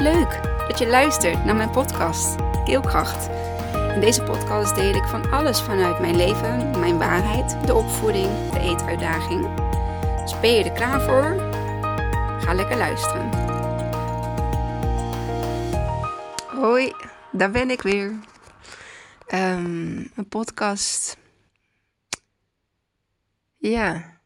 [0.00, 3.28] Leuk dat je luistert naar mijn podcast Keelkracht.
[3.94, 8.60] In deze podcast deel ik van alles vanuit mijn leven, mijn waarheid, de opvoeding, de
[8.60, 9.54] eetuitdaging.
[10.20, 11.40] Dus ben je er klaar voor?
[12.40, 13.30] Ga lekker luisteren.
[16.46, 16.92] Hoi,
[17.32, 18.18] daar ben ik weer.
[19.28, 21.16] Um, een podcast.
[23.56, 24.18] Ja.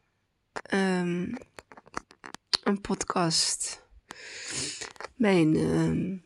[0.73, 1.37] Um,
[2.63, 3.84] een podcast
[5.15, 6.19] mijn, uh,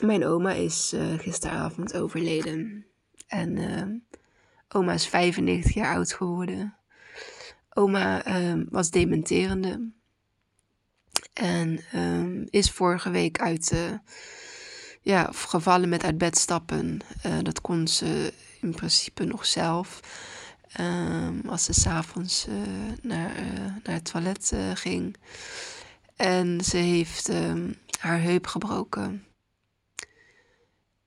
[0.00, 2.86] mijn oma is uh, gisteravond overleden.
[3.26, 3.82] En uh,
[4.68, 6.76] oma is 95 jaar oud geworden.
[7.70, 9.90] Oma ehm, was dementerende.
[11.32, 11.80] En
[12.50, 13.92] is vorige week uit, uh,
[15.00, 17.00] ja, gevallen met uit bed stappen.
[17.26, 20.00] Uh, dat kon ze in principe nog zelf.
[21.46, 22.54] Als ze s'avonds uh,
[23.02, 23.34] naar,
[23.82, 25.16] naar het toilet ging.
[26.16, 29.24] En ze heeft um, haar heup gebroken.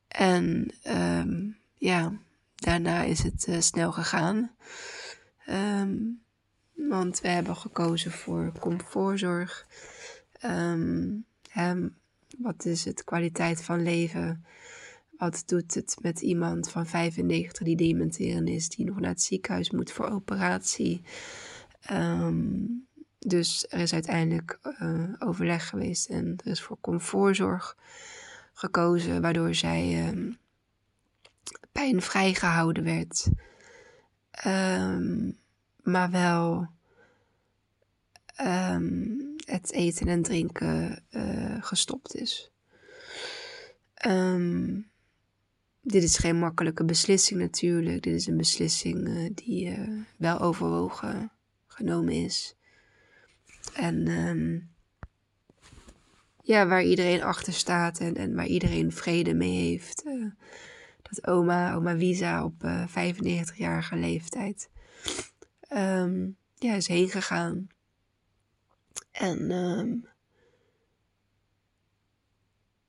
[0.07, 2.13] En um, ja,
[2.55, 4.51] daarna is het uh, snel gegaan.
[5.49, 6.21] Um,
[6.73, 9.67] want we hebben gekozen voor comfortzorg.
[12.37, 14.45] Wat is het kwaliteit van leven?
[15.17, 19.71] Wat doet het met iemand van 95 die dementerend is, die nog naar het ziekenhuis
[19.71, 21.01] moet voor operatie?
[21.91, 22.87] Um,
[23.19, 27.77] dus er is uiteindelijk uh, overleg geweest en er is voor comfortzorg
[28.53, 30.37] gekozen, waardoor zij um,
[31.71, 33.29] pijnvrij gehouden werd.
[34.45, 35.37] Um,
[35.83, 36.67] maar wel
[38.41, 42.51] um, het eten en drinken uh, gestopt is.
[45.81, 48.03] dit is geen makkelijke beslissing natuurlijk.
[48.03, 51.31] Dit is een beslissing uh, die uh, wel overwogen
[51.67, 52.55] genomen is.
[53.73, 54.69] En um,
[56.43, 60.05] ja, waar iedereen achter staat en, en waar iedereen vrede mee heeft.
[60.05, 60.31] Uh,
[61.01, 64.69] dat oma, oma Visa op uh, eh, 95-jarige leeftijd
[65.73, 67.67] um, ja, is heen gegaan.
[69.11, 70.05] En um,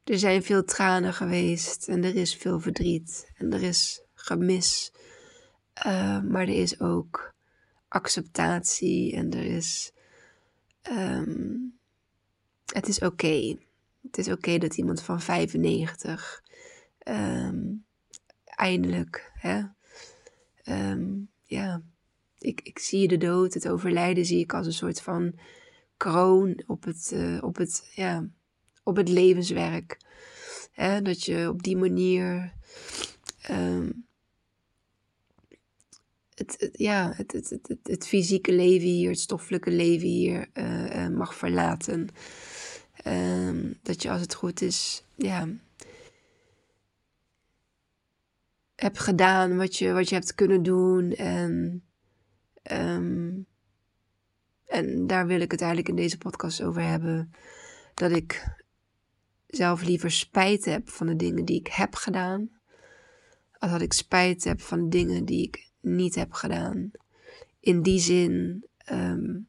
[0.05, 4.93] er zijn veel tranen geweest en er is veel verdriet en er is gemis.
[5.87, 7.35] Uh, maar er is ook
[7.89, 9.93] acceptatie en er is
[10.91, 11.79] Um,
[12.73, 13.57] het is oké.
[14.03, 16.43] Het is oké dat iemand van 95
[17.09, 17.67] um, ehm,
[18.45, 19.63] eindelijk, hè,
[20.65, 21.83] um, ja,
[22.39, 25.39] ik, ik zie de dood, het overlijden zie ik als een soort van
[25.97, 28.29] kroon op het, uh, op het, ja,
[28.83, 29.99] op het levenswerk.
[30.73, 32.55] Hè, dat je op die manier
[36.41, 41.35] het, ja, het, het, het, het, fysieke leven hier, het stoffelijke leven hier uh, mag
[41.35, 42.09] verlaten.
[43.07, 45.49] Um, dat je als het goed is, ja,
[48.75, 51.13] hebt gedaan wat je, wat je hebt kunnen doen.
[51.13, 51.85] En,
[52.73, 53.47] um,
[54.67, 57.33] en daar wil ik het eigenlijk in deze podcast over hebben.
[57.95, 58.57] Dat ik
[59.47, 62.51] zelf liever spijt heb van de dingen die ik heb gedaan.
[63.59, 66.91] Als dat ik spijt heb van de dingen die ik niet heb gedaan.
[67.61, 69.49] In die zin um,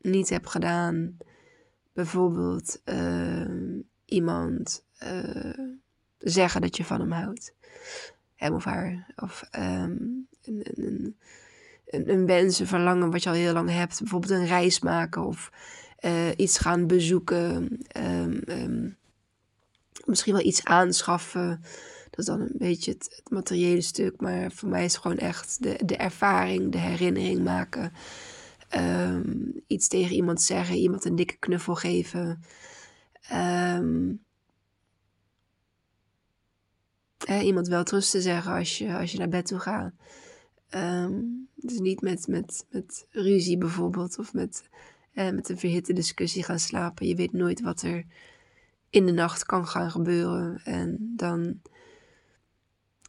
[0.00, 1.16] niet heb gedaan.
[1.92, 5.58] Bijvoorbeeld uh, iemand uh,
[6.18, 7.54] zeggen dat je van hem houdt.
[8.34, 9.12] Hem of haar.
[9.16, 11.16] Of um, een, een,
[11.86, 13.98] een, een wens, een verlangen wat je al heel lang hebt.
[13.98, 15.52] Bijvoorbeeld een reis maken of
[16.04, 17.78] uh, iets gaan bezoeken.
[20.04, 21.62] Misschien wel iets aanschaffen.
[22.18, 24.20] Dat is dan een beetje het, materiële stuk.
[24.20, 27.92] Maar voor mij is het gewoon echt de, de ervaring, de herinnering maken.
[28.76, 32.42] Um, iets tegen iemand zeggen, iemand een dikke knuffel geven.
[33.32, 34.24] Um,
[37.28, 39.92] iemand wel trust te zeggen als je, als je naar bed toe gaat.
[40.70, 44.68] Um, dus niet met, met, met ruzie bijvoorbeeld of met,
[45.12, 47.06] eh, met een verhitte discussie gaan slapen.
[47.06, 48.04] Je weet nooit wat er
[48.90, 50.60] in de nacht kan gaan gebeuren.
[50.64, 51.60] En dan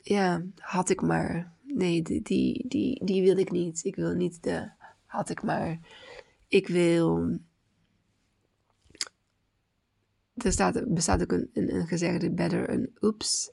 [0.02, 1.54] ja, had ik maar.
[1.64, 3.84] Nee, die, die, die, die wil ik niet.
[3.84, 4.70] Ik wil niet de
[5.06, 5.80] had ik maar.
[6.48, 7.38] Ik wil.
[10.34, 13.50] Er staat, bestaat ook een, een, gezegde: better een oops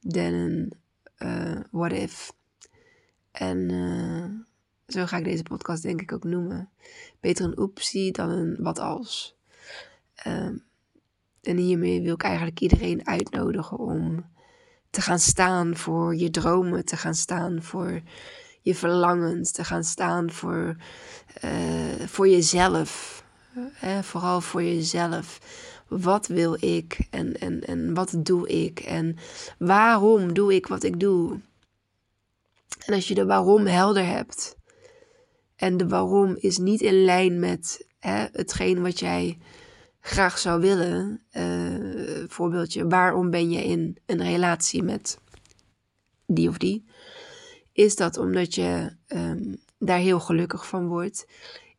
[0.00, 0.72] than een
[1.18, 2.32] uh, what if.
[3.30, 4.24] En uh,
[4.86, 6.70] zo ga ik deze podcast denk ik ook noemen.
[7.20, 9.36] Beter een oepsie dan een wat als.
[10.26, 10.54] Uh,
[11.42, 14.24] en hiermee wil ik eigenlijk iedereen uitnodigen om
[14.90, 18.00] te gaan staan voor je dromen, te gaan staan voor
[18.60, 20.76] je verlangens, te gaan staan voor,
[21.44, 23.22] uh, voor jezelf.
[23.72, 25.40] Hè, vooral voor jezelf.
[25.88, 29.16] wat wil ik en, en, en wat doe ik en
[29.58, 31.40] waarom doe ik wat ik doe.
[32.86, 34.56] En als je de waarom helder hebt
[35.56, 37.86] en de waarom is niet in lijn met
[38.32, 39.38] hetgeen wat jij
[40.00, 41.22] graag zou willen.
[41.32, 45.18] Uh, voorbeeldje, waarom ben je in een relatie met
[46.26, 46.84] die of die?
[47.72, 51.26] Is dat omdat je um, daar heel gelukkig van wordt?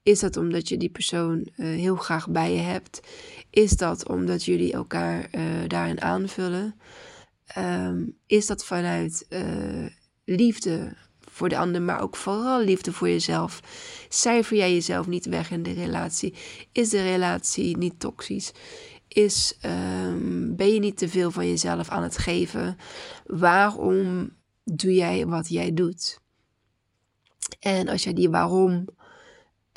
[0.03, 3.01] Is dat omdat je die persoon uh, heel graag bij je hebt?
[3.49, 6.75] Is dat omdat jullie elkaar uh, daarin aanvullen?
[7.57, 9.27] Um, is dat vanuit
[10.25, 10.95] liefde
[11.31, 13.61] voor de ander, maar ook vooral liefde voor jezelf.
[14.09, 16.35] Cijfer jij jezelf niet weg in de relatie?
[16.71, 18.51] Is de relatie niet toxisch?
[19.07, 22.77] Is, um, ben je niet te veel van jezelf aan het geven?
[23.25, 24.29] Waarom
[24.63, 26.19] doe jij wat jij doet?
[27.59, 28.85] En als jij die waarom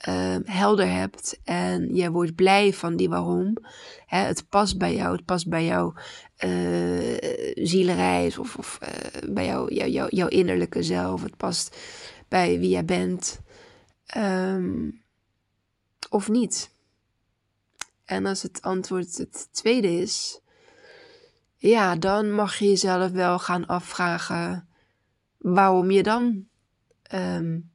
[0.09, 3.57] uh, helder hebt en jij wordt blij van die waarom.
[4.07, 5.95] Hè, het past bij jou, het past bij jouw
[6.45, 7.17] uh,
[7.55, 11.23] zielenreis of, of uh, bij jou, jou, jou, jouw innerlijke zelf.
[11.23, 11.77] Het past
[12.29, 13.41] bij wie jij bent.
[14.17, 15.03] Um,
[16.09, 16.71] of niet.
[18.05, 20.41] En als het antwoord het tweede is,
[21.57, 24.69] ja, dan mag je jezelf wel gaan afvragen
[25.39, 26.47] waarom je dan
[27.15, 27.71] um,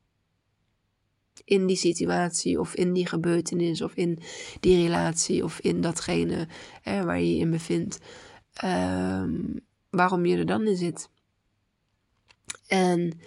[1.46, 4.20] in die situatie of in die gebeurtenis of in
[4.60, 6.48] die relatie of in datgene
[6.84, 8.00] waar je je in bevindt,
[8.64, 9.60] um,
[9.90, 11.10] waarom je er dan in zit.
[12.68, 13.20] En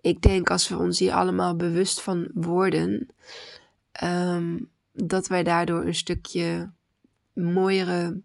[0.00, 3.08] ik denk als we ons hier allemaal bewust van worden,
[4.02, 6.70] um, dat wij daardoor een stukje
[7.32, 8.20] mooiere,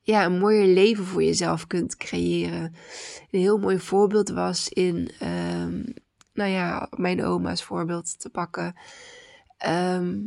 [0.00, 2.74] ja, een mooier leven voor jezelf kunt creëren.
[3.30, 5.94] Een heel mooi voorbeeld was in um,
[6.32, 8.74] nou ja, mijn oma's voorbeeld te pakken.
[9.56, 10.18] Ehm,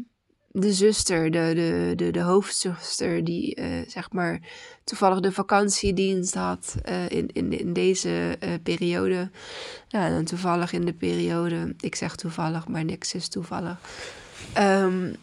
[0.56, 4.40] de zuster, de, de, de, hoofdzuster, die uh, zeg maar
[4.84, 9.32] toevallig de vakantiedienst had uh, in, in, in deze uh, periode.
[9.88, 13.78] Ja, en toevallig in de periode, ik zeg toevallig, maar niks is toevallig.
[14.58, 15.16] Um,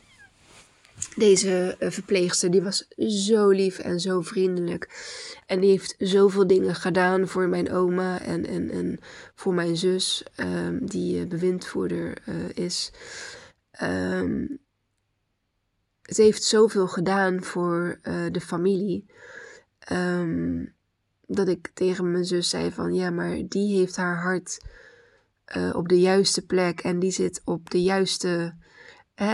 [1.17, 2.89] deze verpleegster, die was
[3.27, 4.89] zo lief en zo vriendelijk.
[5.47, 9.01] En die heeft zoveel dingen gedaan voor mijn oma en, en, en
[9.35, 12.19] voor mijn zus, um, die bewindvoerder
[12.55, 12.93] is.
[13.83, 14.61] Um,
[16.15, 17.99] ze heeft zoveel gedaan voor
[18.33, 19.07] de familie.
[19.93, 20.75] Um,
[21.27, 24.61] dat ik tegen mijn zus zei van ja, maar die heeft haar hart
[25.73, 28.55] op de juiste plek en die zit op de juiste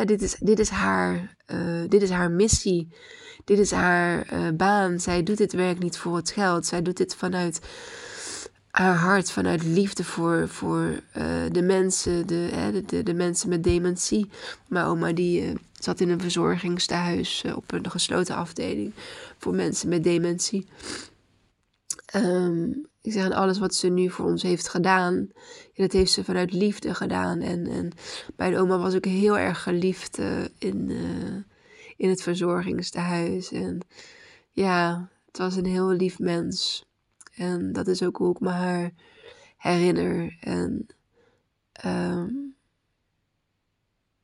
[0.04, 2.88] dit, is, dit, is haar, uh, dit is haar missie.
[3.44, 4.26] Dit is haar
[4.56, 5.00] baan.
[5.00, 6.66] Zij doet dit werk niet voor het geld.
[6.66, 7.60] Zij doet dit vanuit
[8.70, 11.00] haar hart, vanuit liefde voor, voor
[11.52, 14.30] de mensen, de, de, de, de, mensen met dementie.
[14.68, 18.92] Mijn oma die zat in een verzorgingstehuis op een gesloten afdeling
[19.38, 20.66] voor mensen met dementie.
[22.16, 25.28] Um, ik zeg, alles wat ze nu voor ons heeft gedaan,
[25.74, 27.40] dat heeft ze vanuit liefde gedaan.
[27.40, 27.92] En, en
[28.36, 31.36] mijn oma was ook heel erg geliefd uh, in, uh,
[31.96, 33.52] in het verzorgingstehuis.
[33.52, 33.80] En
[34.50, 36.84] ja, het was een heel lief mens.
[37.34, 38.90] En dat is ook hoe ik me haar
[39.56, 40.36] herinner.
[40.40, 40.86] En
[41.86, 42.45] um,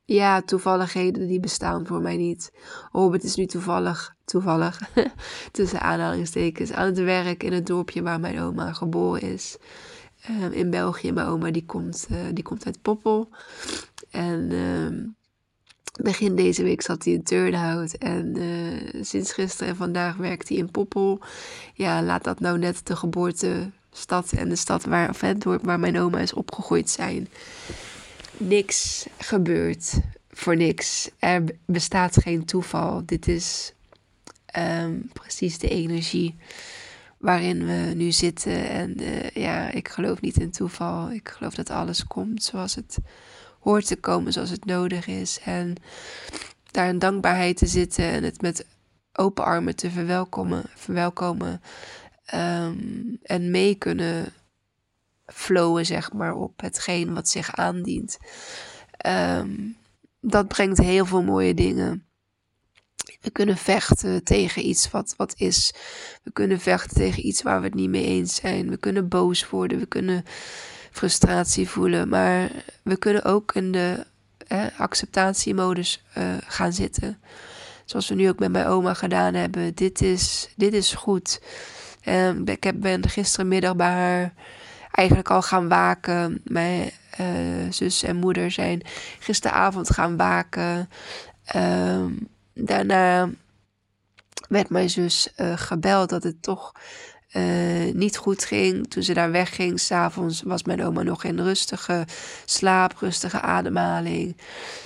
[0.05, 2.51] ja, toevalligheden die bestaan voor mij niet.
[2.91, 4.81] Robert is nu toevallig, toevallig,
[5.51, 9.57] tussen aanhalingstekens, aan het werk in het dorpje waar mijn oma geboren is.
[10.29, 11.11] Um, in België.
[11.11, 13.29] Mijn oma die komt, uh, die komt uit Poppel.
[14.09, 15.15] En um,
[16.01, 17.93] begin deze week zat hij in Turnhout.
[17.93, 21.19] En uh, sinds gisteren en vandaag werkt hij in Poppel.
[21.73, 25.99] Ja, laat dat nou net de geboortestad en de stad waar, of het waar mijn
[25.99, 27.27] oma is opgegroeid zijn
[28.37, 29.93] niks gebeurt
[30.29, 31.09] voor niks.
[31.19, 33.05] Er bestaat geen toeval.
[33.05, 33.73] Dit is
[34.57, 36.35] um, precies de energie
[37.17, 38.69] waarin we nu zitten.
[38.69, 41.11] En uh, ja, ik geloof niet in toeval.
[41.11, 42.97] Ik geloof dat alles komt zoals het
[43.59, 45.39] hoort te komen, zoals het nodig is.
[45.45, 45.75] En
[46.71, 48.65] daar in dankbaarheid te zitten en het met
[49.13, 50.63] open armen te verwelkomen.
[50.75, 51.61] verwelkomen
[52.33, 54.33] um, en mee kunnen
[55.33, 58.17] flowen, zeg maar, op hetgeen wat zich aandient.
[59.07, 59.77] Um,
[60.21, 62.05] dat brengt heel veel mooie dingen.
[63.21, 65.73] We kunnen vechten tegen iets wat, wat is.
[66.23, 68.69] We kunnen vechten tegen iets waar we het niet mee eens zijn.
[68.69, 69.79] We kunnen boos worden.
[69.79, 70.23] We kunnen
[70.91, 72.09] frustratie voelen.
[72.09, 72.51] Maar
[72.83, 74.05] we kunnen ook in de
[74.77, 77.19] acceptatiemodus uh, gaan zitten.
[77.85, 79.75] Zoals we nu ook met mijn oma gedaan hebben.
[79.75, 81.41] Dit is, dit is goed.
[82.07, 84.33] Um, ik heb, ben gisterenmiddag bij haar
[84.93, 86.41] eigenlijk al gaan waken.
[86.43, 88.81] Mijn uh, zus en moeder zijn
[89.19, 90.89] gisteravond gaan waken.
[91.55, 92.05] Uh,
[92.53, 93.29] daarna
[94.47, 96.71] werd mijn zus uh, gebeld dat het toch
[97.31, 98.87] uh, niet goed ging.
[98.89, 102.05] Toen ze daar wegging, s'avonds was mijn oma nog in rustige
[102.45, 104.37] slaap, rustige ademhaling.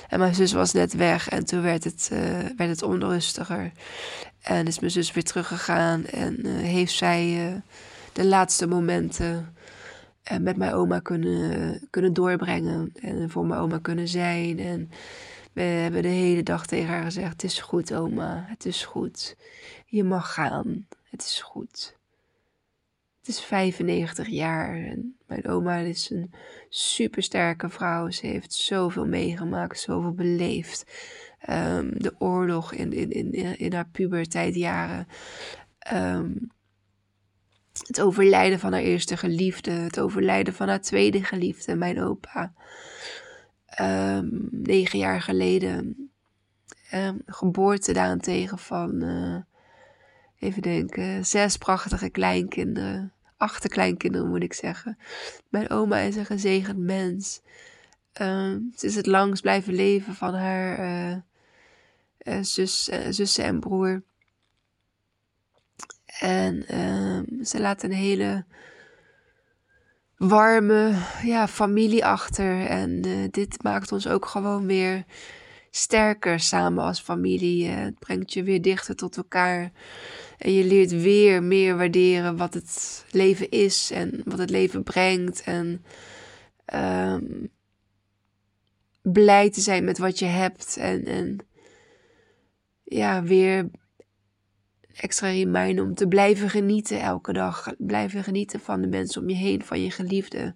[0.10, 2.08] En mijn zus was net weg en toen werd het,
[2.58, 3.72] werd het onrustiger.
[4.42, 7.62] En is mijn zus weer teruggegaan en heeft zij
[8.14, 9.56] de laatste momenten
[10.40, 12.92] met mijn oma kunnen, kunnen doorbrengen.
[12.94, 14.60] En voor mijn oma kunnen zijn.
[14.60, 14.90] En
[15.54, 19.38] we hebben de hele dag tegen haar gezegd: Het is goed, oma, het is goed.
[19.86, 21.98] Je mag gaan, het is goed.
[23.20, 26.34] Het is 95 jaar en mijn oma is een
[26.70, 28.10] supersterke vrouw.
[28.10, 30.86] Ze heeft zoveel meegemaakt, zoveel beleefd.
[31.50, 35.08] Um, de oorlog in, in, in, in haar puberteitjaren.
[35.94, 36.52] Um,
[37.88, 39.72] het overlijden van haar eerste geliefde.
[39.72, 42.54] Het overlijden van haar tweede geliefde, mijn opa.
[43.82, 46.10] Um, negen jaar geleden.
[46.94, 49.38] Um, geboorte daarentegen van, uh,
[50.40, 53.12] even denken, zes prachtige kleinkinderen.
[53.38, 54.98] Achterkleinkinderen moet ik zeggen.
[55.50, 57.42] Mijn oma is een gezegend mens.
[58.22, 61.18] Um, ze is het langst blijven leven van haar uh,
[62.24, 64.04] uh, zus, zussen en broer.
[66.20, 66.66] En
[67.44, 68.46] ze laat een hele
[70.18, 70.94] warme
[71.24, 72.66] ja, familie achter.
[72.66, 75.06] En uh, dit maakt ons ook gewoon weer
[75.72, 77.68] sterker samen als familie.
[77.68, 79.72] Uh, het brengt je weer dichter tot elkaar.
[80.38, 85.42] En je leert weer meer waarderen wat het leven is en wat het leven brengt.
[85.42, 85.86] En
[86.74, 87.50] um,
[89.02, 90.78] blij te zijn met wat je hebt.
[90.78, 91.38] En, en
[92.84, 93.70] ja, weer
[95.00, 97.74] extra reminder om te blijven genieten elke dag.
[97.78, 100.56] Blijven genieten van de mensen om je heen, van je geliefde.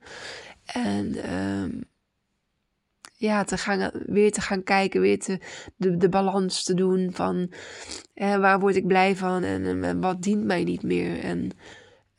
[0.65, 1.83] En um,
[3.15, 5.39] ja, te gaan, weer te gaan kijken, weer te,
[5.75, 7.51] de, de balans te doen van
[8.15, 11.19] waar word ik blij van en, wat dient mij niet meer.
[11.19, 11.49] En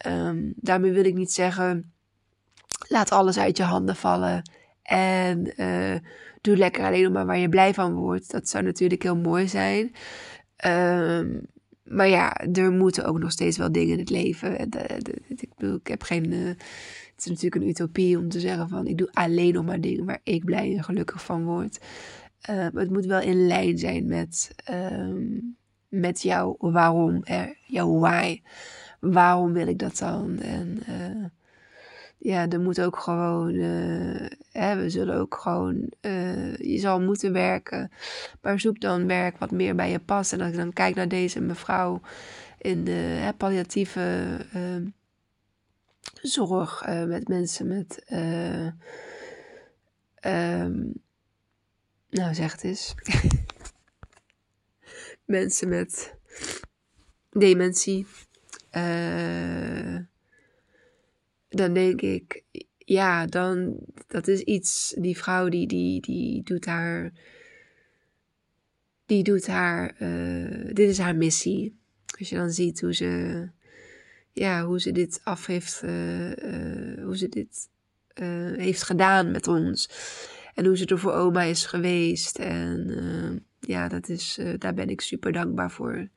[0.07, 1.93] um, daarmee wil ik niet zeggen,
[2.89, 4.51] laat alles uit je handen vallen
[4.83, 5.97] en uh,
[6.41, 8.31] doe lekker alleen maar waar je blij van wordt.
[8.31, 9.95] Dat zou natuurlijk heel mooi zijn.
[10.67, 11.47] Um,
[11.93, 14.61] maar ja, er moeten ook nog steeds wel dingen in het leven.
[15.29, 16.33] ik bedoel, ik heb geen.
[16.33, 19.81] Uh, het is natuurlijk een utopie om te zeggen van ik doe alleen nog maar
[19.81, 21.79] dingen waar ik blij en gelukkig van word.
[22.51, 25.15] Uh, maar het moet wel in lijn zijn met, uh,
[25.89, 28.41] met jouw waarom, er, jouw why.
[29.01, 30.39] Waarom wil ik dat dan?
[30.39, 30.83] En
[32.23, 37.33] ja, er moet ook gewoon, uh, hè, we zullen ook gewoon, uh, je zal moeten
[37.33, 37.91] werken.
[38.41, 40.33] Maar zoek dan werk wat meer bij je past.
[40.33, 42.01] En als ik dan kijk naar deze mevrouw
[42.59, 44.87] in de hè, palliatieve uh,
[46.23, 48.05] zorg met mensen met,
[50.21, 51.03] um,
[52.11, 52.95] nou zeg het eens,
[55.25, 56.15] mensen met
[57.31, 58.07] dementie.
[58.73, 59.99] Uh,
[61.53, 62.43] dan denk ik,
[62.79, 67.13] ja, dan, dat is iets, die vrouw die, die, die doet haar,
[69.07, 71.81] die doet haar, uh, dit is haar missie.
[72.19, 73.49] Als je dan ziet hoe ze,
[74.33, 77.71] ja, hoe ze dit af heeft, uh, uh, hoe ze dit
[78.57, 79.91] heeft gedaan met ons.
[80.55, 82.39] En hoe ze er voor oma is geweest.
[82.39, 86.09] En ja, dat is, daar ben ik super dankbaar voor.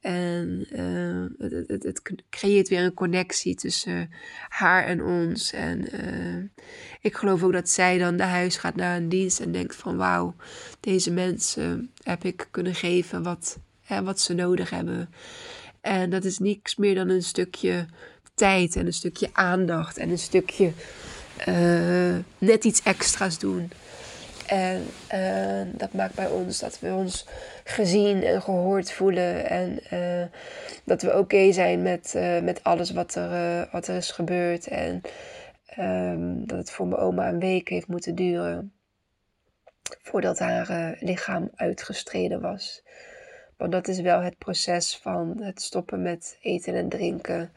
[0.00, 4.10] En uh, het, het, het, creëert weer een connectie tussen
[4.48, 5.52] haar en ons.
[5.52, 6.64] En uh,
[7.00, 9.96] ik geloof ook dat zij dan naar huis gaat naar een dienst en denkt van
[9.96, 10.34] wauw,
[10.80, 15.10] deze mensen heb ik kunnen geven wat, hè, wat ze nodig hebben.
[15.80, 17.86] En dat is niks meer dan een stukje
[18.34, 20.72] tijd en een stukje aandacht en een stukje
[21.48, 23.70] uh, net iets extra's doen.
[24.48, 27.26] En uh, dat maakt bij ons dat we ons
[27.64, 29.48] gezien en gehoord voelen.
[29.48, 30.26] En uh,
[30.84, 34.66] dat we oké zijn met, uh, met alles wat er, wat er is gebeurd.
[34.66, 35.02] En
[35.78, 38.72] um, dat het voor mijn oma een week heeft moeten duren.
[40.02, 42.82] Voordat haar lichaam uitgestreden was.
[43.56, 47.52] Want dat is wel het proces van het stoppen met eten en drinken.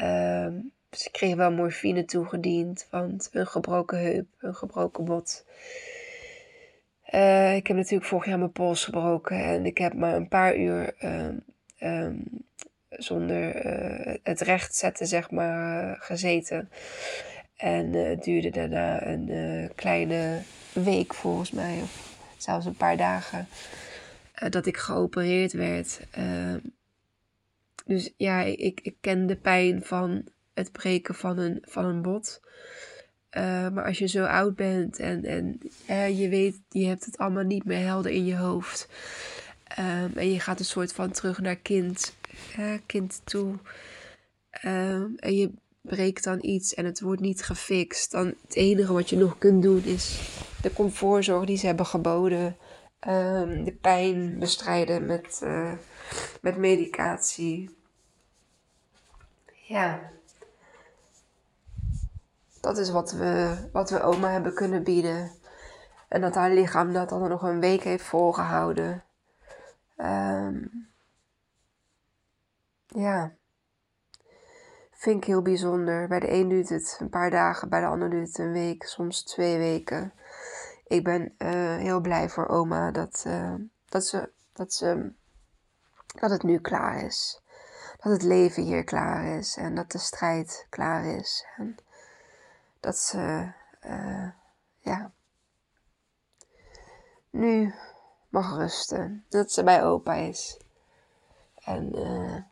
[0.00, 0.48] Uh,
[0.90, 5.44] ze kreeg wel morfine toegediend, want een gebroken heup, een gebroken bot.
[7.14, 10.56] Uh, ik heb natuurlijk vorig jaar mijn pols gebroken en ik heb maar een paar
[10.56, 11.28] uur uh,
[11.80, 12.24] um,
[12.88, 16.70] zonder uh, het rechtzetten, zeg maar, gezeten.
[17.56, 20.40] En het duurde daarna een kleine
[20.72, 23.48] week volgens mij, of zelfs een paar dagen,
[24.48, 26.00] dat ik geopereerd werd.
[26.10, 26.58] Ehm,
[27.86, 32.40] dus ja, ik, ik ken de pijn van het breken van een, van een bot.
[33.36, 37.44] Uh, maar als je zo oud bent en, en je weet, je hebt het allemaal
[37.44, 38.88] niet meer helder in je hoofd.
[39.64, 42.14] Ehm, en je gaat een soort van terug naar kind,
[42.86, 43.54] kind toe.
[44.50, 45.50] Ehm, en je
[45.80, 48.10] breekt dan iets en het wordt niet gefixt.
[48.10, 50.20] Dan het enige wat je nog kunt doen is
[50.62, 52.56] de comfortzorg die ze hebben geboden.
[52.98, 55.72] Ehm, de pijn bestrijden met, uh,
[56.40, 57.76] met medicatie.
[59.66, 60.14] Ja.
[62.66, 65.30] Dat is wat we, wat we oma hebben kunnen bieden.
[66.08, 69.04] En dat haar lichaam dat dan nog een week heeft volgehouden.
[69.96, 70.88] Um,
[72.86, 73.32] ja.
[74.90, 76.08] Vind ik heel bijzonder.
[76.08, 78.84] Bij de een duurt het een paar dagen, bij de ander duurt het een week,
[78.84, 80.12] soms twee weken.
[80.86, 83.54] Ik ben uh, heel blij voor oma dat, uh,
[83.88, 85.12] dat, ze, dat, ze,
[86.20, 87.42] dat het nu klaar is.
[87.96, 91.46] Dat het leven hier klaar is en dat de strijd klaar is.
[91.56, 91.76] En
[92.86, 93.52] dat ze,
[93.86, 94.28] uh,
[94.78, 95.12] ja,
[97.30, 97.74] nu
[98.28, 99.24] mag rusten.
[99.28, 100.60] Dat ze bij opa is.
[101.54, 102.42] En uh,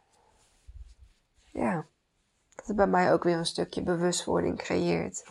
[1.44, 1.86] ja,
[2.54, 5.24] dat het bij mij ook weer een stukje bewustwording creëert.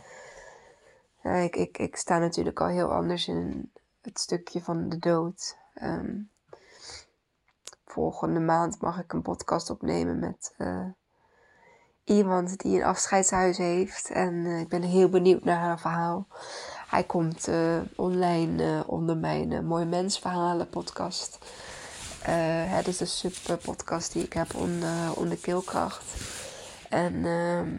[1.22, 5.58] Ik, ik, sta natuurlijk al heel anders in het stukje van de dood.
[5.82, 6.30] Um,
[7.86, 10.88] volgende maand mag ik een podcast opnemen met uh,
[12.04, 14.10] iemand die een afscheidshuis heeft.
[14.10, 16.28] En uh, ik ben heel benieuwd naar haar verhaal.
[16.88, 21.38] Hij komt uh, online onder mijn Mooi Mens Verhalen podcast.
[22.68, 26.04] het is een sub podcast die ik heb onder, onder Keelkracht.
[26.90, 27.78] En ehm,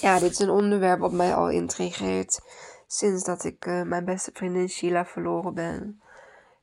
[0.00, 2.40] ja, dit is een onderwerp wat mij al intrigeert
[2.86, 6.00] sinds dat ik mijn beste vriendin Sheila verloren ben.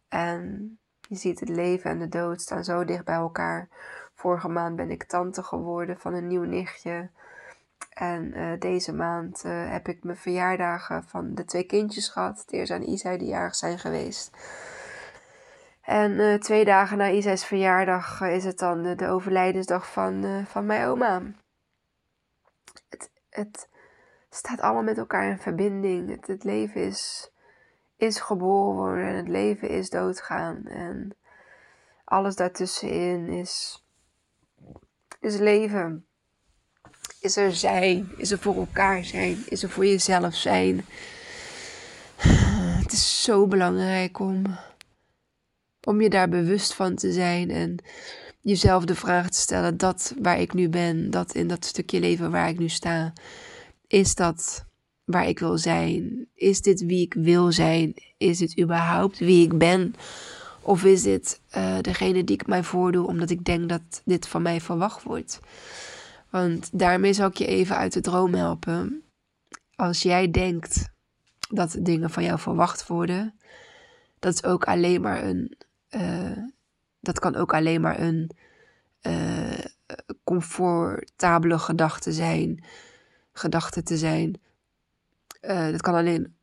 [0.09, 3.69] En je ziet het leven en de dood staan zo dicht bij elkaar.
[4.25, 7.09] Vorige maand ben ik tante geworden van een nieuw nichtje.
[7.89, 12.39] En uh, deze maand uh, heb ik mijn verjaardagen van de twee kindjes gehad.
[12.39, 14.31] Het eerst aan Isai die jarig zijn geweest.
[15.81, 21.21] En twee dagen na Isai's verjaardag is het dan de overlijdensdag van, van mijn oma
[23.29, 23.69] het
[24.29, 26.09] staat allemaal met elkaar in verbinding.
[26.09, 27.31] Het, het leven is,
[27.97, 30.65] is geboren worden en het leven is doodgaan.
[30.65, 31.17] En
[32.03, 33.84] alles daartussenin is,
[35.25, 36.05] is leven.
[37.19, 40.85] Is er zijn, is er voor elkaar zijn, is er voor jezelf zijn.
[42.81, 44.43] Het is zo belangrijk om,
[45.83, 47.75] om je daar bewust van te zijn en
[48.41, 52.31] jezelf de vraag te stellen: dat waar ik nu ben, dat in dat stukje leven
[52.31, 53.13] waar ik nu sta,
[53.87, 54.65] is dat
[55.03, 56.27] waar ik wil zijn?
[56.33, 57.93] Is dit wie ik wil zijn?
[58.17, 59.95] Is dit überhaupt wie ik ben?
[60.65, 64.41] Of is dit uh, degene die ik mij voordoe omdat ik denk dat dit van
[64.41, 65.39] mij verwacht wordt?
[66.29, 69.03] Want daarmee zal ik je even uit de droom helpen.
[69.75, 70.89] Als jij denkt
[71.49, 73.39] dat dingen van jou verwacht worden,
[74.19, 75.57] dat is ook alleen maar een
[75.89, 76.37] uh,
[76.99, 78.31] dat kan ook alleen maar een
[79.01, 79.65] uh,
[80.23, 82.63] comfortabele gedachte zijn.
[83.33, 84.41] Gedachte te zijn.
[85.41, 86.35] Dat kan alleen.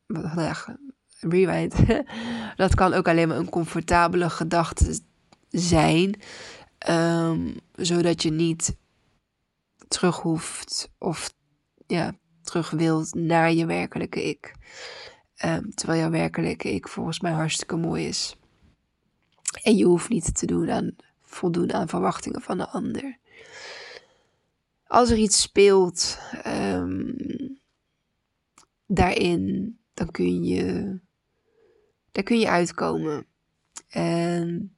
[1.23, 1.75] Rewind.
[2.55, 4.99] dat kan ook alleen maar een comfortabele gedachte
[5.49, 6.19] zijn.
[6.89, 8.75] Um, zodat je niet
[9.87, 11.33] terug hoeft of
[11.87, 14.55] ja, terug wilt naar je werkelijke ik.
[15.45, 18.35] Um, terwijl jouw werkelijke ik volgens mij hartstikke mooi is.
[19.63, 23.17] En je hoeft niet te doen aan voldoen aan verwachtingen van de ander.
[24.87, 27.15] Als er iets speelt um,
[28.85, 30.99] daarin, dan kun je,
[32.13, 33.25] daar kun je uitkomen.
[33.89, 34.75] En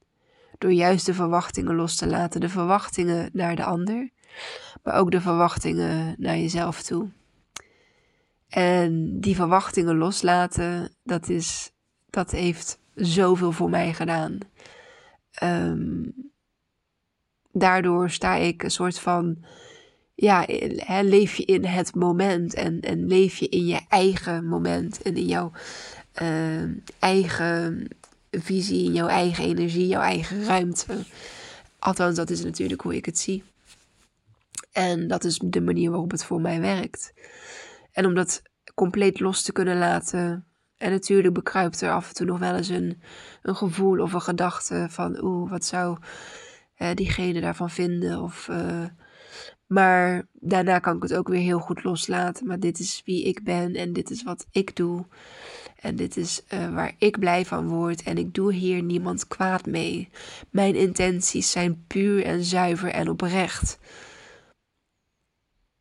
[0.58, 4.10] door juist de verwachtingen los te laten, de verwachtingen naar de ander,
[4.82, 7.08] maar ook de verwachtingen naar jezelf toe.
[8.48, 11.72] En die verwachtingen loslaten, dat, is,
[12.10, 14.38] dat heeft zoveel voor mij gedaan.
[15.42, 16.14] Um,
[17.52, 19.44] daardoor sta ik een soort van.
[20.14, 20.46] Ja,
[21.02, 25.26] leef je in het moment en, en leef je in je eigen moment en in
[25.26, 25.52] jouw
[26.22, 27.88] uh, eigen
[28.30, 31.04] visie, jouw eigen energie, jouw eigen ruimte.
[31.78, 33.42] Althans, dat is natuurlijk hoe ik het zie.
[34.72, 37.12] En dat is de manier waarop het voor mij werkt.
[37.92, 38.42] En om dat
[38.74, 40.44] compleet los te kunnen laten,
[40.76, 43.02] en natuurlijk bekruipt er af en toe nog wel eens een,
[43.42, 45.98] een gevoel of een gedachte van, oeh, wat zou
[46.78, 48.22] uh, diegene daarvan vinden?
[48.22, 48.84] Of, uh,
[49.66, 52.46] maar daarna kan ik het ook weer heel goed loslaten.
[52.46, 55.06] Maar dit is wie ik ben en dit is wat ik doe.
[55.86, 58.02] En dit is uh, waar ik blij van word.
[58.02, 60.08] En ik doe hier niemand kwaad mee.
[60.50, 63.78] Mijn intenties zijn puur en zuiver en oprecht.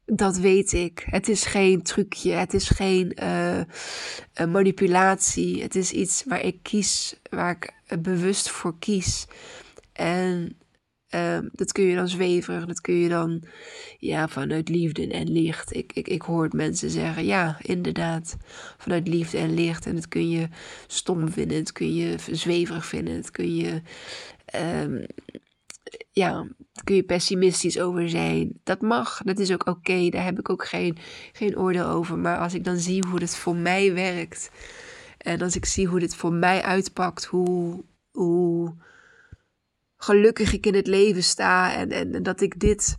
[0.05, 1.05] Dat weet ik.
[1.09, 2.31] Het is geen trucje.
[2.31, 3.61] Het is geen uh,
[4.47, 5.61] manipulatie.
[5.61, 9.27] Het is iets waar ik kies, waar ik bewust voor kies.
[9.93, 10.57] En
[11.09, 13.43] uh, dat kun je dan zweverig, dat kun je dan
[13.97, 15.75] ja, vanuit liefde en licht.
[15.75, 18.37] Ik, ik, ik hoor mensen zeggen, ja, inderdaad,
[18.77, 19.85] vanuit liefde en licht.
[19.85, 20.47] En dat kun je
[20.87, 23.81] stom vinden, dat kun je zweverig vinden, dat kun je
[24.55, 25.05] um,
[26.11, 26.47] ja,
[26.83, 28.59] kun je pessimistisch over zijn.
[28.63, 30.09] Dat mag, dat is ook oké.
[30.09, 30.97] Daar heb ik ook geen,
[31.31, 32.17] geen oordeel over.
[32.17, 34.51] Maar als ik dan zie hoe dit voor mij werkt.
[35.17, 37.25] En als ik zie hoe dit voor mij uitpakt.
[37.25, 38.73] Hoe, hoe
[39.97, 41.73] gelukkig ik in het leven sta.
[41.75, 42.97] En, en, dat ik dit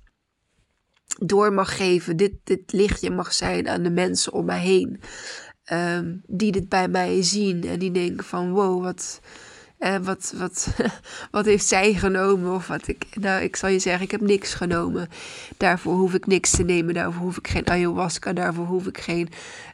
[1.18, 2.16] door mag geven.
[2.16, 5.00] Dit, dit lichtje mag zijn aan de mensen om mij heen.
[5.72, 7.64] Um, die dit bij mij zien.
[7.64, 9.20] En die denken van wow, wat
[9.78, 10.68] uh, wat, wat,
[11.30, 12.54] wat heeft zij genomen?
[12.54, 15.08] Of wat ik, nou, ik zal je zeggen, ik heb niks genomen.
[15.56, 16.94] Daarvoor hoef ik niks te nemen.
[16.94, 18.32] Daarvoor hoef ik geen ayahuasca.
[18.32, 19.28] Daarvoor hoef ik geen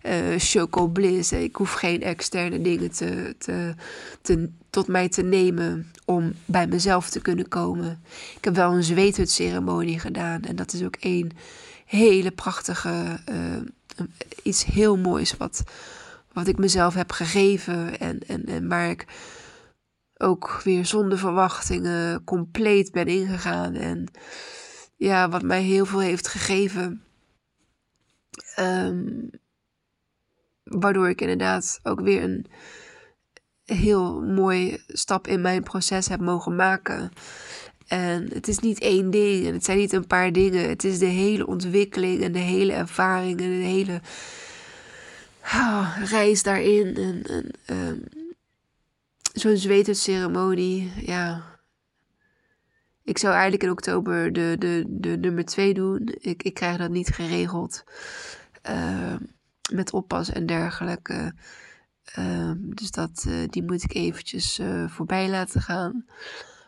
[0.06, 1.42] uh.
[1.42, 3.74] Ik hoef geen externe dingen te, te,
[4.22, 8.02] te, tot mij te nemen om bij mezelf te kunnen komen.
[8.36, 10.42] Ik heb wel een zweethutceremonie gedaan.
[10.42, 11.30] En dat is ook één
[11.86, 14.06] hele prachtige, uh,
[14.42, 15.62] iets heel moois wat,
[16.32, 17.98] wat ik mezelf heb gegeven.
[17.98, 19.06] En, en, en waar ik
[20.16, 23.74] ook weer zonder verwachtingen compleet ben ingegaan.
[23.74, 24.08] En
[24.96, 27.02] ja, wat mij heel veel heeft gegeven.
[28.58, 29.30] Um,
[30.64, 32.46] waardoor ik inderdaad ook weer een
[33.74, 37.12] heel mooi stap in mijn proces heb mogen maken.
[37.87, 40.68] En het is niet één ding en het zijn niet een paar dingen.
[40.68, 44.00] Het is de hele ontwikkeling en de hele ervaring en de hele
[45.44, 46.96] oh, reis daarin.
[46.96, 48.04] En, en um,
[49.32, 51.50] zo'n zweetceremonie, ja.
[53.04, 56.14] Ik zou eigenlijk in oktober de, de, de nummer 2 doen.
[56.20, 57.85] Ik, ik krijg dat niet geregeld.
[58.70, 59.14] Uh,
[59.72, 61.35] met oppas en dergelijke.
[62.18, 66.04] Uh, dus dat, uh, die moet ik eventjes eh, voorbij laten gaan.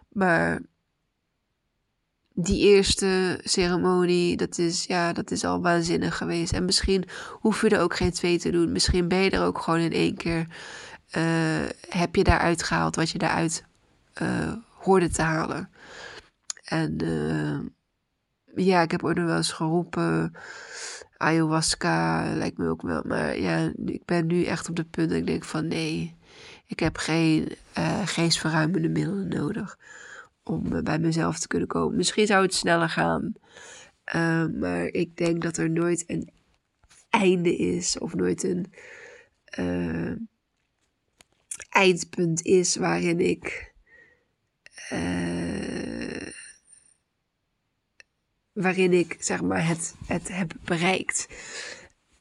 [0.09, 0.63] Maar
[2.35, 6.53] die eerste ceremonie, dat is, ja, dat is al waanzinnig geweest.
[6.53, 8.73] En misschien hoef je er ook geen twee te doen.
[8.73, 10.47] Misschien ben je er ook gewoon in één keer
[11.17, 13.65] uh, heb je daaruit gehaald wat je daaruit
[14.85, 15.71] hoorde te halen.
[16.65, 17.61] En uh,
[18.67, 20.33] ja, ik heb ook nog wel eens geroepen.
[21.25, 23.03] Ayahuasca lijkt me ook wel.
[23.07, 26.15] Maar ja, ik ben nu echt op het punt dat ik denk van nee.
[26.67, 27.49] Ik heb geen
[28.05, 29.79] geestverruimende middelen nodig.
[30.43, 31.97] Om bij mezelf te kunnen komen.
[31.97, 33.33] Misschien zou het sneller gaan.
[34.61, 36.31] maar ik denk dat er nooit een
[37.11, 37.99] einde is.
[37.99, 38.73] Of nooit een
[41.69, 43.73] eindpunt is waarin ik.
[44.93, 45.74] Uh,
[48.55, 51.27] waarin ik zeg maar het, het heb bereikt.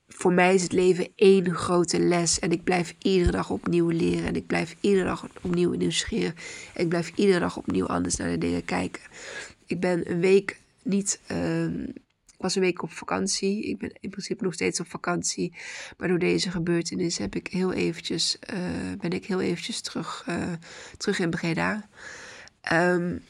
[0.07, 2.39] Voor mij is het leven één grote les.
[2.39, 4.25] En ik blijf iedere dag opnieuw leren.
[4.25, 6.33] En ik blijf iedere dag opnieuw nieuwsgierig.
[6.73, 9.01] En ik blijf iedere dag opnieuw anders naar de dingen kijken.
[9.65, 11.87] Ik ben een week niet uh,
[12.43, 13.63] was een week op vakantie.
[13.63, 15.53] Ik ben in principe nog steeds op vakantie.
[15.97, 18.59] Maar door deze gebeurtenis heb ik heel eventjes, uh,
[18.99, 20.51] ben ik heel eventjes terug, uh,
[20.97, 21.89] terug in Breda.
[22.71, 23.23] Um,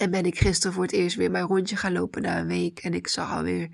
[0.00, 2.78] en ben ik gisteren voor het eerst weer mijn rondje gaan lopen na een week.
[2.78, 3.68] En ik zag alweer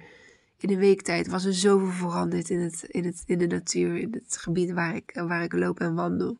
[0.59, 3.97] in een week tijd was er zoveel veranderd in, het, in, het, in de natuur.
[3.97, 6.39] In het gebied waar ik, waar ik loop en wandel.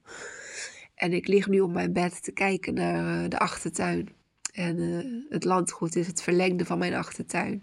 [0.95, 4.09] En ik lig nu op mijn bed te kijken naar uh, de achtertuin.
[4.53, 7.61] En uh, het landgoed is het verlengde van mijn achtertuin.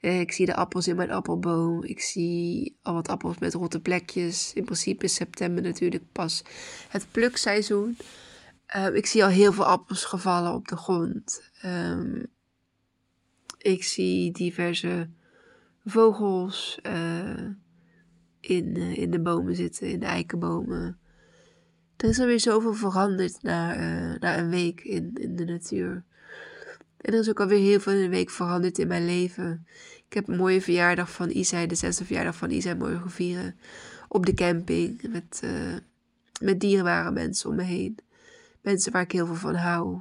[0.00, 1.84] Uh, ik zie de appels in mijn appelboom.
[1.84, 4.52] Ik zie al wat appels met rotte plekjes.
[4.54, 6.42] In principe is september natuurlijk pas
[6.88, 7.96] het plukseizoen.
[8.76, 11.50] Uh, ik zie al heel veel appels gevallen op de grond.
[11.64, 12.26] Um,
[13.58, 15.08] ik zie diverse
[15.84, 16.80] vogels
[18.40, 20.98] in, in de bomen zitten, in de eikenbomen.
[21.96, 26.04] Er is alweer zoveel veranderd na, uh, na een week in, in de natuur.
[27.00, 29.66] En er is ook alweer heel veel in een week veranderd in mijn leven.
[30.06, 33.58] Ik heb een mooie verjaardag van Isai, de zesde verjaardag van Isai mogen vieren.
[34.08, 35.42] Op de camping met,
[36.40, 37.98] met dierbare mensen om me heen.
[38.66, 40.00] Mensen waar ik heel veel van hou.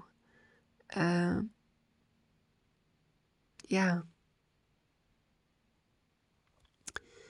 [0.98, 1.38] Uh,
[3.56, 4.06] ja.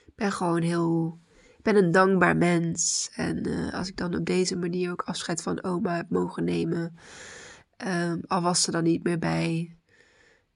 [0.06, 1.19] Ik ben gewoon heel
[1.62, 3.12] ben een dankbaar mens.
[3.15, 6.98] En uh, als ik dan op deze manier ook afscheid van oma heb mogen nemen,
[7.88, 9.78] um, al was ze dan niet meer bij.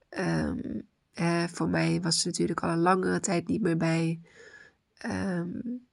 [0.09, 4.21] Um, eh, voor mij was ze natuurlijk al een langere tijd niet meer bij.
[5.05, 5.87] Um,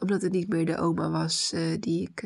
[0.00, 2.22] omdat het niet meer de oma was uh, die, ik,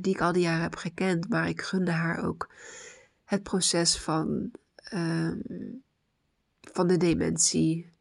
[0.00, 1.28] die ik al die jaren heb gekend.
[1.28, 2.50] Maar ik gunde haar ook
[3.24, 5.38] het proces van ehm,
[6.72, 7.92] van de dementie.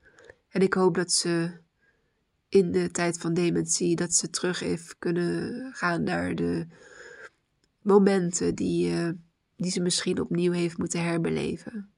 [0.49, 1.51] En ik hoop dat ze
[2.49, 6.67] in de tijd van dementie, dat ze terug heeft kunnen gaan naar de
[7.81, 9.09] momenten die, uh,
[9.55, 11.89] die ze misschien opnieuw heeft moeten herbeleven.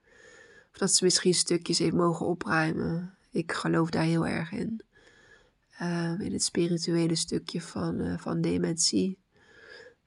[0.71, 3.15] Of dat ze misschien stukjes heeft mogen opruimen.
[3.31, 4.81] Ik geloof daar heel erg in.
[5.81, 9.17] Uh, in het spirituele stukje van, uh, van dementie.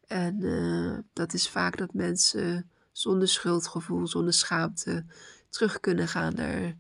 [0.06, 5.04] En uh, dat is vaak dat mensen zonder schuldgevoel, zonder schaamte
[5.48, 6.76] terug kunnen gaan naar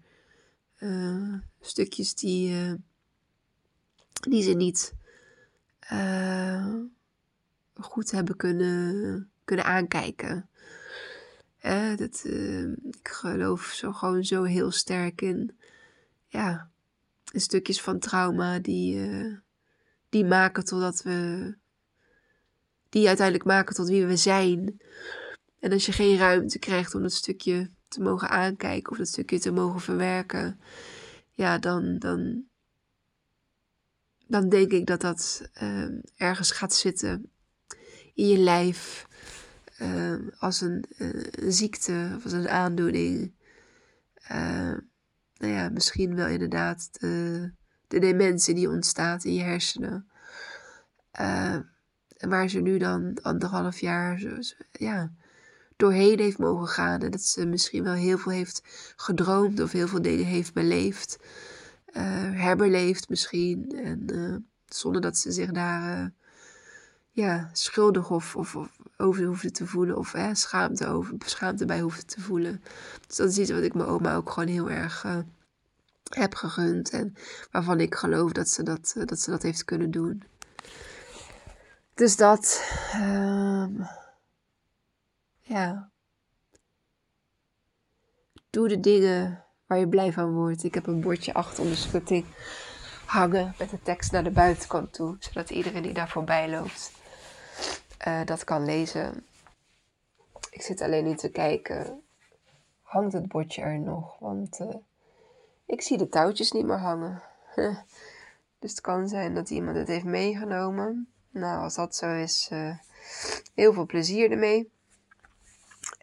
[1.60, 2.76] stukjes die,
[4.20, 4.94] die ze niet
[7.74, 10.48] goed hebben kunnen, kunnen aankijken.
[11.58, 12.24] Eh, dat,
[12.82, 15.58] ik geloof zo gewoon zo heel sterk in
[16.28, 16.70] ja,
[17.24, 19.10] stukjes van trauma die,
[20.08, 21.62] die maken totdat we.
[22.94, 24.80] Die uiteindelijk maken tot wie we zijn.
[25.60, 29.38] En als je geen ruimte krijgt om dat stukje te mogen aankijken of dat stukje
[29.38, 30.60] te mogen verwerken,
[31.30, 32.44] ja, dan, dan,
[34.26, 35.48] dan denk ik dat dat
[36.16, 37.30] ergens gaat zitten
[38.14, 39.06] in je lijf
[39.80, 40.84] uh, als een,
[41.48, 43.32] ziekte of als een aandoening.
[44.32, 44.74] Uh,
[45.36, 47.50] nou ja, misschien wel inderdaad de,
[47.88, 50.08] de dementie die ontstaat in je hersenen.
[52.16, 54.28] Waar ze nu dan anderhalf jaar zo,
[54.72, 55.12] ja,
[55.76, 57.00] doorheen heeft mogen gaan.
[57.00, 58.62] En dat ze misschien wel heel veel heeft
[58.96, 61.18] gedroomd of heel veel dingen heeft beleefd.
[62.32, 63.72] herbeleefd misschien.
[63.84, 66.12] En zonder dat ze zich daar
[67.14, 69.96] ja, schuldig of, of, of over hoefde te voelen.
[69.96, 72.62] Of hè, schaamte, over, schaamte bij hoefde te voelen.
[73.06, 75.18] Dus dat is iets wat ik mijn oma ook gewoon heel erg uh,
[76.08, 76.90] heb gegund.
[76.90, 77.14] En
[77.50, 80.22] waarvan ik geloof dat ze dat, uh, dat, ze dat heeft kunnen doen.
[81.94, 82.62] Dus dat.
[82.94, 83.86] Um,
[85.40, 85.90] ja.
[88.50, 90.64] Doe de dingen waar je blij van wordt.
[90.64, 92.24] Ik heb een bordje achter de schutting
[93.06, 96.92] hangen met de tekst naar de buitenkant toe, zodat iedereen die daar voorbij loopt
[98.06, 99.26] uh, dat kan lezen.
[100.50, 102.02] Ik zit alleen nu te kijken,
[102.82, 104.18] hangt het bordje er nog?
[104.18, 104.74] Want uh,
[105.66, 107.22] ik zie de touwtjes niet meer hangen.
[108.58, 111.13] dus het kan zijn dat iemand het heeft meegenomen.
[111.34, 112.78] Nou, als dat zo is, uh,
[113.54, 114.72] heel veel plezier ermee.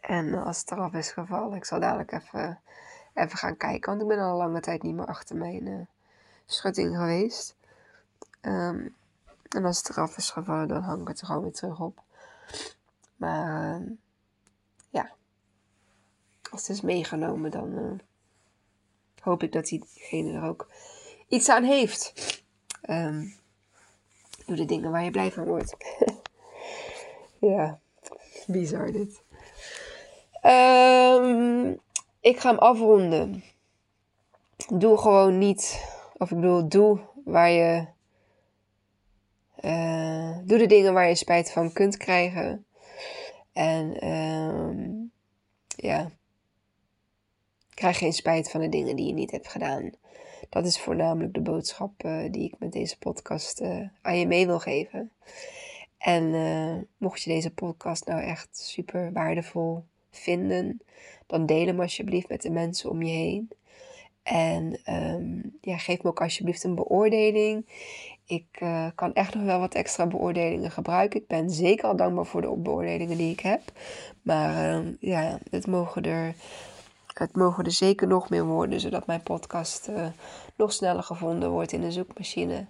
[0.00, 2.60] En als het eraf is gevallen, ik zal dadelijk even,
[3.14, 3.90] even gaan kijken.
[3.90, 5.88] Want ik ben al lange tijd niet meer achter mijn
[6.46, 7.56] schutting geweest.
[8.42, 8.94] Um,
[9.48, 12.02] en als het eraf is gevallen, dan hang ik het er gewoon weer terug op.
[13.16, 13.90] Maar uh,
[14.90, 15.12] ja,
[16.50, 17.92] als het is meegenomen, dan uh,
[19.20, 20.70] hoop ik dat diegene er ook
[21.28, 22.12] iets aan heeft.
[22.90, 23.40] Um,
[24.46, 25.76] doe de dingen waar je blij van wordt.
[27.54, 27.80] ja,
[28.46, 29.22] bizar dit.
[30.42, 31.80] Um,
[32.20, 33.44] ik ga hem afronden.
[34.68, 35.84] Doe gewoon niet,
[36.16, 37.86] of ik bedoel, doe waar je
[39.64, 42.66] uh, doe de dingen waar je spijt van kunt krijgen.
[43.52, 45.06] En uh,
[45.66, 46.10] ja,
[47.74, 49.90] krijg geen spijt van de dingen die je niet hebt gedaan.
[50.52, 54.46] Dat is voornamelijk de boodschap uh, die ik met deze podcast uh, aan je mee
[54.46, 55.10] wil geven.
[55.98, 60.80] En mocht je deze podcast nou echt super waardevol vinden,
[61.26, 63.50] dan deel hem alsjeblieft met de mensen om je heen.
[64.22, 67.66] En um, ja, geef me ook alsjeblieft een beoordeling.
[68.26, 68.46] Ik
[68.94, 71.20] kan echt nog wel wat extra beoordelingen gebruiken.
[71.20, 73.60] Ik ben zeker al dankbaar voor de beoordelingen die ik heb.
[74.22, 76.34] Maar uh, ja, het mogen, er,
[77.14, 80.06] het mogen er zeker nog meer worden, zodat mijn podcast uh,
[80.56, 82.66] nog sneller gevonden wordt in de zoekmachine.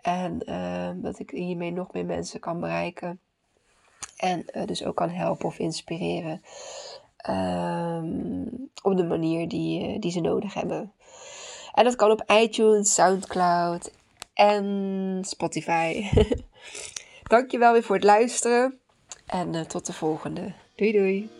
[0.00, 3.20] En ehm, dat ik hiermee nog meer mensen kan bereiken.
[4.16, 6.42] En eh, dus ook kan helpen of inspireren.
[7.30, 10.92] Um, op de manier die, die ze nodig hebben.
[11.72, 13.92] En dat kan op iTunes, Soundcloud
[14.34, 16.08] en Spotify.
[17.22, 18.78] Dankjewel weer voor het luisteren
[19.26, 20.52] en tot de volgende.
[20.74, 21.39] Doei doei.